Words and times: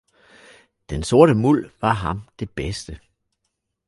Den 0.89 1.03
sorte 1.03 1.33
muld 1.35 1.71
var 1.81 1.93
ham 1.93 2.21
det 2.39 2.49
bedste 2.49 2.99